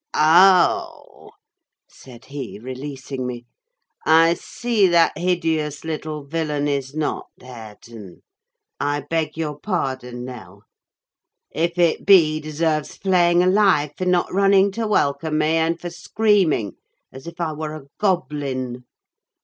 "Oh!" 0.15 1.29
said 1.87 2.25
he, 2.25 2.57
releasing 2.57 3.27
me, 3.27 3.45
"I 4.03 4.33
see 4.33 4.87
that 4.87 5.15
hideous 5.15 5.83
little 5.83 6.23
villain 6.25 6.67
is 6.67 6.95
not 6.95 7.27
Hareton: 7.39 8.23
I 8.79 9.01
beg 9.07 9.37
your 9.37 9.59
pardon, 9.59 10.25
Nell. 10.25 10.63
If 11.51 11.77
it 11.77 12.03
be, 12.07 12.17
he 12.31 12.39
deserves 12.39 12.97
flaying 12.97 13.43
alive 13.43 13.91
for 13.95 14.05
not 14.05 14.33
running 14.33 14.71
to 14.71 14.87
welcome 14.87 15.37
me, 15.37 15.53
and 15.57 15.79
for 15.79 15.91
screaming 15.91 16.77
as 17.13 17.27
if 17.27 17.39
I 17.39 17.53
were 17.53 17.75
a 17.75 17.83
goblin. 17.99 18.85